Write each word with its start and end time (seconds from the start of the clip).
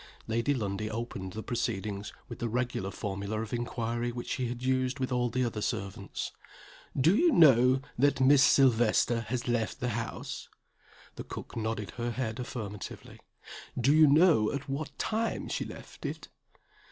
Lady 0.25 0.51
Lundie 0.51 0.89
opened 0.89 1.33
the 1.33 1.43
proceedings 1.43 2.11
with 2.27 2.39
the 2.39 2.49
regular 2.49 2.89
formula 2.89 3.39
of 3.39 3.53
inquiry 3.53 4.11
which 4.11 4.29
she 4.29 4.47
had 4.47 4.63
used 4.63 4.97
with 4.99 5.11
all 5.11 5.29
the 5.29 5.45
other 5.45 5.61
servants, 5.61 6.31
"Do 6.99 7.15
you 7.15 7.31
know 7.31 7.81
that 7.99 8.19
Miss 8.19 8.41
Silvester 8.41 9.21
has 9.29 9.47
left 9.47 9.79
the 9.79 9.89
house?" 9.89 10.49
The 11.17 11.23
cook 11.23 11.55
nodded 11.55 11.91
her 11.97 12.09
head 12.09 12.39
affirmatively. 12.39 13.19
"Do 13.79 13.93
you 13.93 14.07
know 14.07 14.51
at 14.51 14.67
what 14.67 14.89
time 14.97 15.47
she 15.49 15.65
left 15.65 16.03
it?" 16.07 16.29